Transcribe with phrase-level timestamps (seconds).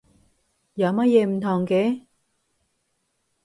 [0.73, 2.07] 有乜嘢唔同嘅？